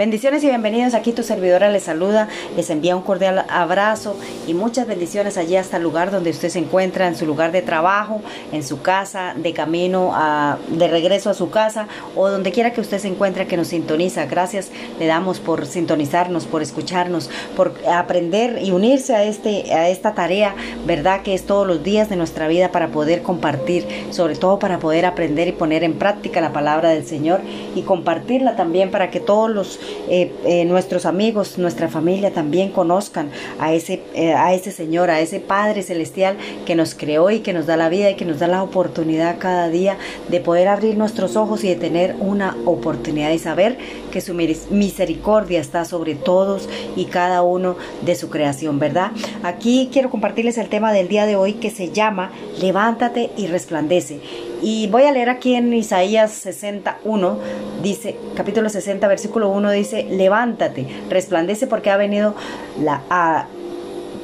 [0.00, 0.94] Bendiciones y bienvenidos.
[0.94, 5.76] Aquí tu servidora les saluda, les envía un cordial abrazo y muchas bendiciones allí hasta
[5.76, 9.52] el lugar donde usted se encuentra, en su lugar de trabajo, en su casa, de
[9.52, 11.86] camino a, de regreso a su casa
[12.16, 14.24] o donde quiera que usted se encuentre que nos sintoniza.
[14.24, 20.14] Gracias le damos por sintonizarnos, por escucharnos, por aprender y unirse a, este, a esta
[20.14, 20.54] tarea,
[20.86, 21.20] ¿verdad?
[21.20, 25.04] Que es todos los días de nuestra vida para poder compartir, sobre todo para poder
[25.04, 27.42] aprender y poner en práctica la palabra del Señor
[27.74, 29.78] y compartirla también para que todos los
[30.08, 35.20] eh, eh, nuestros amigos, nuestra familia también conozcan a ese, eh, a ese Señor, a
[35.20, 38.38] ese Padre Celestial que nos creó y que nos da la vida y que nos
[38.38, 39.96] da la oportunidad cada día
[40.28, 43.78] de poder abrir nuestros ojos y de tener una oportunidad y saber
[44.10, 49.12] que su misericordia está sobre todos y cada uno de su creación, ¿verdad?
[49.42, 54.20] Aquí quiero compartirles el tema del día de hoy que se llama Levántate y resplandece.
[54.62, 57.38] Y voy a leer aquí en Isaías 61,
[57.82, 62.34] dice, capítulo 60, versículo 1, dice, levántate, resplandece porque ha venido
[62.78, 63.46] la...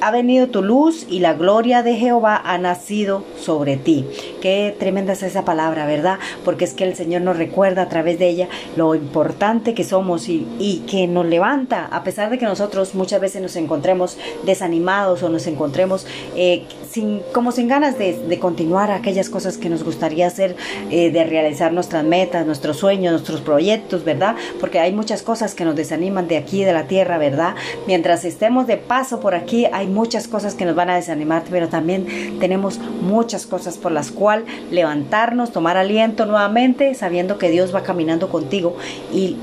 [0.00, 4.04] ha venido tu luz y la gloria de Jehová ha nacido sobre ti.
[4.40, 6.18] Qué tremenda es esa palabra, ¿verdad?
[6.44, 10.28] Porque es que el Señor nos recuerda a través de ella lo importante que somos
[10.28, 15.28] y, que nos levanta, a pesar de que nosotros muchas veces nos encontremos desanimados o
[15.28, 20.26] nos encontremos eh, sin, como sin ganas de, de, continuar aquellas cosas que nos gustaría
[20.26, 20.56] hacer,
[20.90, 24.36] eh, de realizar nuestras metas, nuestros sueños, nuestros proyectos, ¿verdad?
[24.60, 27.54] Porque hay muchas cosas que nos desaniman de aquí, de la tierra, ¿verdad?
[27.86, 31.68] Mientras estemos de paso por aquí, hay muchas cosas que nos van a desanimar, pero
[31.68, 37.82] también tenemos muchas cosas por las cuales levantarnos, tomar aliento nuevamente, sabiendo que Dios va
[37.82, 38.76] caminando contigo
[39.12, 39.36] y,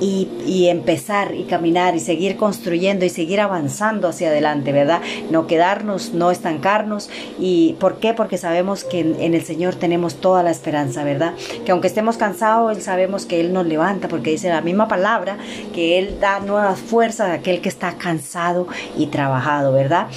[0.45, 5.01] y, empezar y caminar y seguir construyendo y seguir avanzando hacia adelante, ¿verdad?
[5.29, 7.09] No quedarnos, no estancarnos.
[7.39, 8.13] ¿Y por qué?
[8.13, 11.33] Porque sabemos que en, el Señor tenemos toda la esperanza, ¿verdad?
[11.65, 15.37] Que aunque estemos cansados, Él sabemos que Él nos levanta, porque dice la misma palabra,
[15.73, 20.07] que Él da nuevas fuerzas a aquel que está cansado y trabajado, ¿verdad?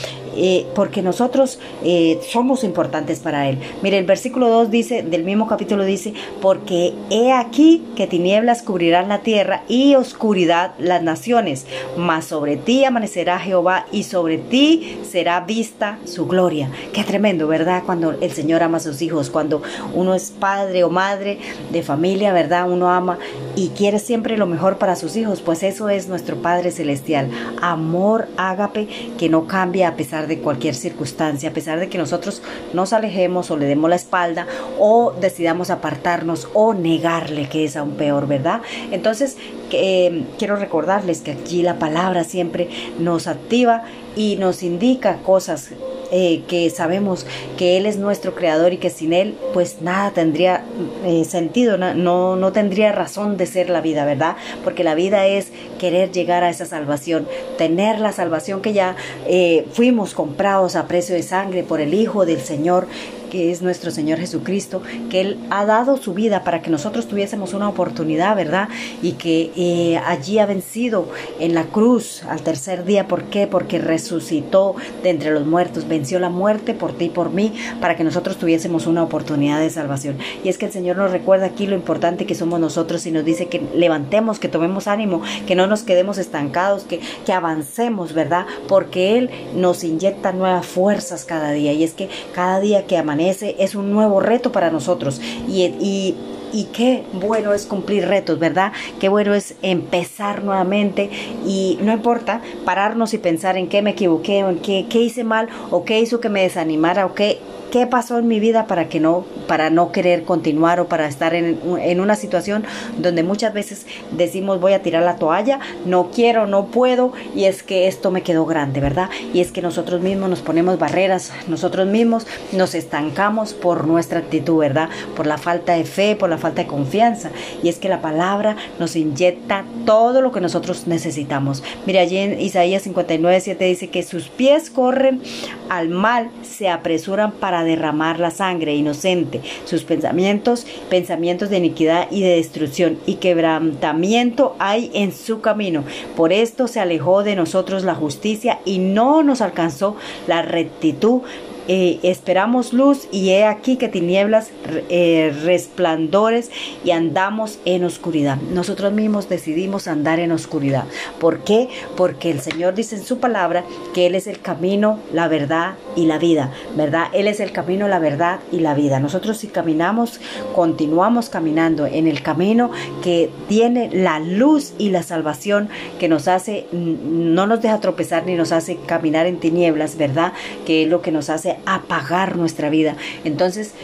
[0.41, 3.59] Eh, porque nosotros eh, somos importantes para Él.
[3.83, 9.09] Mire, el versículo 2 dice, del mismo capítulo dice, porque he aquí que tinieblas cubrirán
[9.09, 11.67] la tierra y oscuridad las naciones,
[11.97, 16.71] mas sobre ti amanecerá Jehová y sobre ti será vista su gloria.
[16.93, 17.83] Qué tremendo, ¿verdad?
[17.85, 19.61] Cuando el Señor ama a sus hijos, cuando
[19.93, 21.39] uno es padre o madre
[21.73, 22.71] de familia, ¿verdad?
[22.71, 23.19] Uno ama
[23.57, 27.29] y quiere siempre lo mejor para sus hijos, pues eso es nuestro Padre Celestial.
[27.61, 28.87] Amor ágape
[29.19, 32.43] que no cambia a pesar de cualquier circunstancia, a pesar de que nosotros
[32.75, 34.47] nos alejemos o le demos la espalda
[34.79, 38.61] o decidamos apartarnos o negarle, que es aún peor, ¿verdad?
[38.91, 39.39] Entonces,
[39.73, 42.69] eh, quiero recordarles que aquí la palabra siempre
[42.99, 43.85] nos activa
[44.19, 45.71] y nos indica cosas
[46.11, 47.27] eh, que sabemos
[47.59, 50.65] que Él es nuestro creador y que sin Él pues nada tendría
[51.05, 54.37] eh, sentido, no, no tendría razón de ser la vida, ¿verdad?
[54.65, 55.49] Porque la vida es
[55.79, 58.97] querer llegar a esa salvación, tener la salvación que ya
[59.27, 62.89] eh, fuimos comprados a precio de sangre por el Hijo del Señor
[63.29, 64.81] que es nuestro Señor Jesucristo,
[65.11, 68.71] que Él ha dado su vida para que nosotros tuviésemos una oportunidad, ¿verdad?
[69.03, 73.07] Y que allí ha vencido en la cruz al tercer día.
[73.07, 73.47] ¿Por qué?
[73.47, 77.97] Porque resucitó de entre los muertos, venció la muerte por ti y por mí, para
[77.97, 80.19] que nosotros tuviésemos una oportunidad de salvación.
[80.43, 83.25] Y es que el Señor nos recuerda aquí lo importante que somos nosotros y nos
[83.25, 88.47] dice que levantemos, que tomemos ánimo, que no nos quedemos estancados, que, que avancemos, ¿verdad?
[88.69, 91.73] Porque Él nos inyecta nuevas fuerzas cada día.
[91.73, 96.15] Y es que cada día que amanecemos, ese es un nuevo reto para nosotros y,
[96.53, 98.73] y qué bueno es cumplir retos, ¿verdad?
[99.01, 101.11] Qué bueno es empezar nuevamente
[101.47, 105.49] y no importa pararnos y pensar en qué me equivoqué en qué, qué hice mal
[105.71, 107.39] o qué hizo que me desanimara o qué
[107.71, 111.35] qué pasó en mi vida para que no para no querer continuar o para estar
[111.35, 112.65] en, en, una situación
[112.99, 117.63] donde muchas veces decimos voy a tirar la toalla, no quiero, no puedo y es
[117.63, 119.09] que esto me quedó grande, ¿verdad?
[119.33, 124.59] Y es que nosotros mismos nos ponemos barreras, nosotros mismos nos estancamos por nuestra actitud,
[124.59, 124.91] ¿verdad?
[125.17, 127.31] Por la falta de fe, por la falta de confianza
[127.63, 131.63] y es que la palabra nos inyecta todo lo que nosotros necesitamos.
[131.87, 135.21] Mira, allí en Isaías 59, 7 dice que sus pies corren
[135.69, 142.23] al mal, se apresuran para derramar la sangre inocente, sus pensamientos, pensamientos de iniquidad y
[142.23, 145.85] de destrucción, y quebrantamiento hay en su camino.
[146.17, 149.97] Por esto se alejó de nosotros la justicia y no nos alcanzó
[150.27, 151.23] la rectitud
[151.69, 154.51] eh, esperamos luz y he aquí que tinieblas
[154.89, 156.51] eh, resplandores
[156.83, 158.39] y andamos en oscuridad.
[158.53, 160.85] Nosotros mismos decidimos andar en oscuridad.
[161.21, 161.69] ¿Por qué?
[161.95, 166.07] Porque el Señor dice en su palabra que Él es el camino, la verdad y
[166.07, 167.09] la vida, ¿verdad?
[167.13, 168.99] Él es el camino, la verdad y la vida.
[168.99, 170.21] Nosotros si caminamos,
[170.55, 172.71] continuamos caminando en el camino
[173.03, 175.69] que tiene la luz y la salvación
[175.99, 180.33] que nos hace, no nos deja tropezar ni nos hace caminar en tinieblas, ¿verdad?
[180.65, 182.97] Que es lo que nos hace apagar nuestra vida.
[183.25, 183.75] Entonces,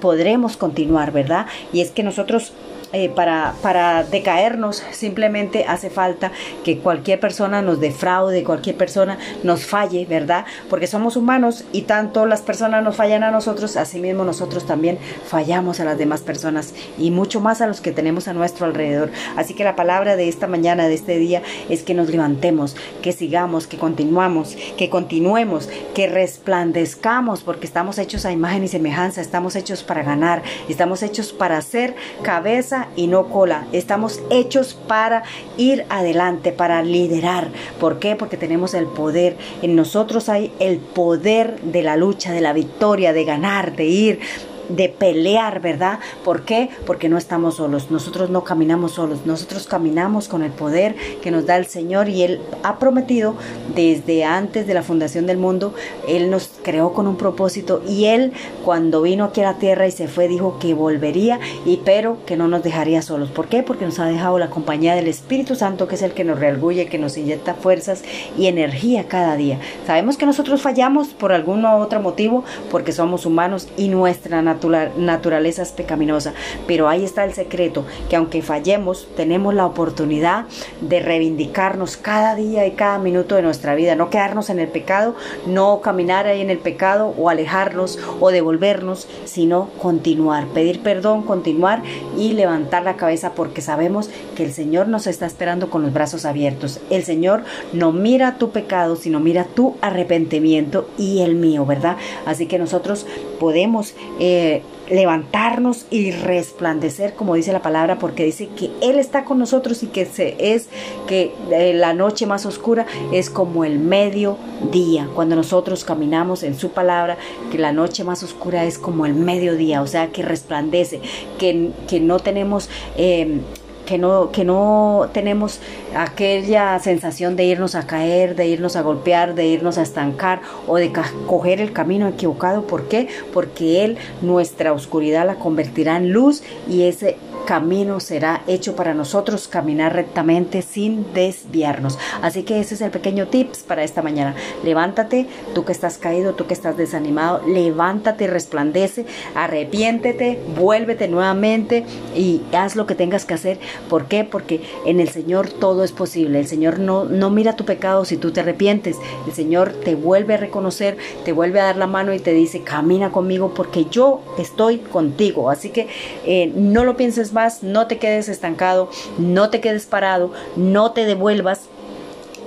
[0.00, 1.46] podremos continuar, ¿verdad?
[1.72, 2.52] Y es que nosotros
[2.94, 6.30] eh, para, para decaernos simplemente hace falta
[6.62, 10.44] que cualquier persona nos defraude, cualquier persona nos falle, ¿verdad?
[10.70, 14.98] Porque somos humanos y tanto las personas nos fallan a nosotros, así mismo nosotros también
[15.26, 19.10] fallamos a las demás personas y mucho más a los que tenemos a nuestro alrededor.
[19.34, 23.10] Así que la palabra de esta mañana, de este día, es que nos levantemos, que
[23.10, 29.56] sigamos, que continuamos, que continuemos, que resplandezcamos, porque estamos hechos a imagen y semejanza, estamos
[29.56, 33.66] hechos para ganar, estamos hechos para ser cabeza y no cola.
[33.72, 35.22] Estamos hechos para
[35.56, 37.48] ir adelante, para liderar.
[37.80, 38.16] ¿Por qué?
[38.16, 39.36] Porque tenemos el poder.
[39.62, 44.20] En nosotros hay el poder de la lucha, de la victoria, de ganar, de ir,
[44.68, 45.98] de pelear, ¿verdad?
[46.24, 46.70] ¿Por qué?
[46.86, 51.46] Porque no estamos solos, nosotros no caminamos solos, nosotros caminamos con el poder que nos
[51.46, 53.34] da el Señor y Él ha prometido
[53.74, 55.74] desde antes de la fundación del mundo,
[56.08, 58.32] Él nos creó con un propósito y Él
[58.64, 62.36] cuando vino aquí a la tierra y se fue dijo que volvería y pero que
[62.36, 63.30] no nos dejaría solos.
[63.30, 63.62] ¿Por qué?
[63.62, 66.86] Porque nos ha dejado la compañía del Espíritu Santo que es el que nos reargulle,
[66.86, 68.02] que nos inyecta fuerzas
[68.38, 69.58] y energía cada día.
[69.86, 74.53] Sabemos que nosotros fallamos por algún otro motivo porque somos humanos y nuestra naturaleza
[74.96, 76.34] naturaleza es pecaminosa.
[76.66, 80.46] Pero ahí está el secreto, que aunque fallemos, tenemos la oportunidad
[80.80, 85.14] de reivindicarnos cada día y cada minuto de nuestra vida, no quedarnos en el pecado,
[85.46, 91.82] no caminar ahí en el pecado o alejarnos o devolvernos, sino continuar, pedir perdón, continuar
[92.16, 96.24] y levantar la cabeza porque sabemos que el Señor nos está esperando con los brazos
[96.24, 96.80] abiertos.
[96.90, 101.96] El Señor no mira tu pecado, sino mira tu arrepentimiento y el mío, ¿verdad?
[102.26, 103.06] Así que nosotros
[103.38, 104.43] podemos eh,
[104.88, 109.86] levantarnos y resplandecer, como dice la palabra, porque dice que Él está con nosotros y
[109.86, 110.68] que se, es
[111.06, 115.08] que eh, la noche más oscura es como el mediodía.
[115.14, 117.16] Cuando nosotros caminamos en su palabra,
[117.50, 121.00] que la noche más oscura es como el mediodía, o sea, que resplandece,
[121.38, 122.68] que, que no tenemos...
[122.96, 123.40] Eh,
[123.86, 125.60] que no, que no tenemos
[125.96, 130.76] aquella sensación de irnos a caer, de irnos a golpear, de irnos a estancar o
[130.76, 130.92] de
[131.26, 132.66] coger el camino equivocado.
[132.66, 133.08] ¿Por qué?
[133.32, 139.48] Porque Él nuestra oscuridad la convertirá en luz y ese camino será hecho para nosotros
[139.48, 141.98] caminar rectamente sin desviarnos.
[142.22, 144.34] Así que ese es el pequeño tips para esta mañana.
[144.64, 152.42] Levántate, tú que estás caído, tú que estás desanimado, levántate resplandece, arrepiéntete, vuélvete nuevamente y
[152.52, 153.58] haz lo que tengas que hacer.
[153.88, 154.24] ¿Por qué?
[154.24, 156.40] Porque en el Señor todo es posible.
[156.40, 158.96] El Señor no, no mira tu pecado si tú te arrepientes.
[159.26, 162.62] El Señor te vuelve a reconocer, te vuelve a dar la mano y te dice,
[162.62, 165.50] camina conmigo porque yo estoy contigo.
[165.50, 165.88] Así que
[166.24, 168.88] eh, no lo pienses más, no te quedes estancado,
[169.18, 171.68] no te quedes parado, no te devuelvas,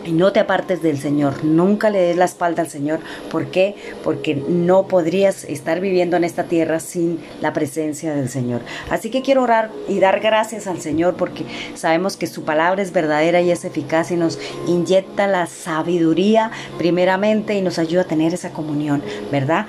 [0.07, 2.99] y no te apartes del Señor, nunca le des la espalda al Señor.
[3.29, 3.75] ¿Por qué?
[4.03, 8.61] Porque no podrías estar viviendo en esta tierra sin la presencia del Señor.
[8.89, 11.45] Así que quiero orar y dar gracias al Señor porque
[11.75, 17.55] sabemos que su palabra es verdadera y es eficaz y nos inyecta la sabiduría primeramente
[17.55, 19.67] y nos ayuda a tener esa comunión, ¿verdad?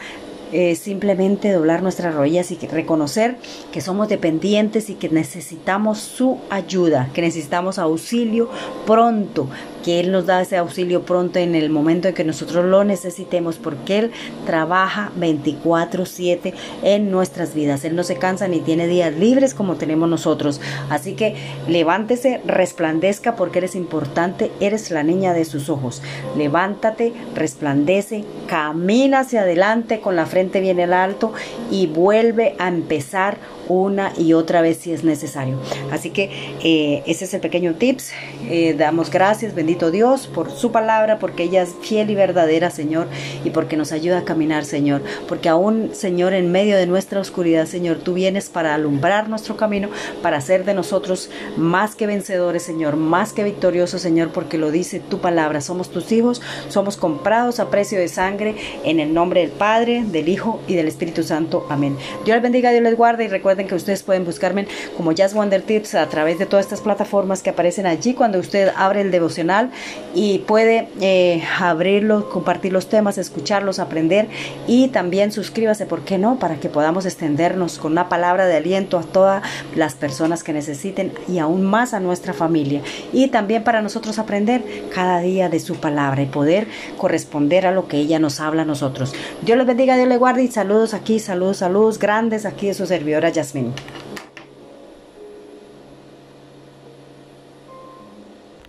[0.77, 3.37] Simplemente doblar nuestras rodillas y reconocer
[3.73, 8.49] que somos dependientes y que necesitamos su ayuda, que necesitamos auxilio
[8.87, 9.49] pronto,
[9.85, 13.57] que Él nos da ese auxilio pronto en el momento en que nosotros lo necesitemos,
[13.57, 14.11] porque Él
[14.47, 17.85] trabaja 24/7 en nuestras vidas.
[17.85, 20.61] Él no se cansa ni tiene días libres como tenemos nosotros.
[20.91, 21.35] Así que
[21.69, 26.03] levántese, resplandezca porque eres importante, eres la niña de sus ojos.
[26.37, 31.33] Levántate, resplandece, camina hacia adelante con la frente bien en alto
[31.71, 33.39] y vuelve a empezar
[33.69, 35.59] una y otra vez si es necesario.
[35.91, 36.31] Así que
[36.63, 38.13] eh, ese es el pequeño tips.
[38.49, 43.09] Eh, damos gracias, bendito Dios, por su palabra, porque ella es fiel y verdadera, Señor,
[43.45, 45.03] y porque nos ayuda a caminar, Señor.
[45.29, 49.89] Porque aún, Señor, en medio de nuestra oscuridad, Señor, tú vienes para alumbrar nuestro camino,
[50.23, 55.01] para hacer de nosotros más que vencedores, Señor, más que victoriosos, Señor, porque lo dice
[55.01, 55.61] tu palabra.
[55.61, 60.29] Somos tus hijos, somos comprados a precio de sangre, en el nombre del Padre, del
[60.29, 61.67] Hijo y del Espíritu Santo.
[61.69, 61.97] Amén.
[62.25, 65.63] Dios les bendiga, Dios les guarde y recuerden Que ustedes pueden buscarme como Jazz Wonder
[65.63, 69.71] Tips a través de todas estas plataformas que aparecen allí cuando usted abre el devocional
[70.15, 74.29] y puede eh, abrirlo, compartir los temas, escucharlos, aprender
[74.67, 76.39] y también suscríbase, ¿por qué no?
[76.39, 79.43] Para que podamos extendernos con una palabra de aliento a todas
[79.75, 82.81] las personas que necesiten y aún más a nuestra familia.
[83.13, 84.63] Y también para nosotros aprender
[84.95, 88.65] cada día de su palabra y poder corresponder a lo que ella nos habla a
[88.65, 89.15] nosotros.
[89.43, 92.87] Dios les bendiga, Dios le guarde y saludos aquí, saludos, saludos grandes aquí de su
[92.87, 93.98] servidora Jasmine.